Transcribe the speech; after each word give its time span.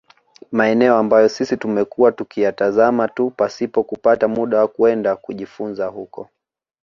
Maeneo 0.51 0.97
ambayo 0.97 1.29
sisi 1.29 1.57
tumekuwa 1.57 2.11
tukiyatazama 2.11 3.07
tu 3.07 3.29
pasipo 3.31 3.83
kupata 3.83 4.27
muda 4.27 4.57
wa 4.59 4.67
kwenda 4.67 5.15
kujifunza 5.15 5.85
huko 5.87 6.29